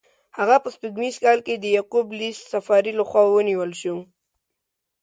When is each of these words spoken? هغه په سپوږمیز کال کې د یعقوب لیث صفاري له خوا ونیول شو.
هغه 0.37 0.55
په 0.63 0.69
سپوږمیز 0.75 1.15
کال 1.25 1.39
کې 1.45 1.53
د 1.57 1.65
یعقوب 1.75 2.07
لیث 2.19 2.37
صفاري 2.53 2.91
له 2.99 3.03
خوا 3.09 3.23
ونیول 3.29 3.71
شو. 3.81 3.95